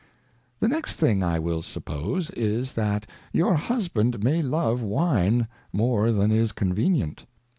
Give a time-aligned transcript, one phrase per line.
[0.61, 2.73] The next thing I will suppose, is.
[2.73, 7.25] That your Husband may love Wine more than is convenient.